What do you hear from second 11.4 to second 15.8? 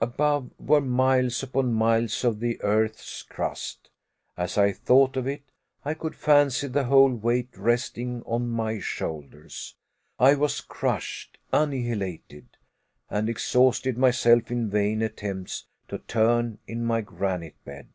annihilated! and exhausted myself in vain attempts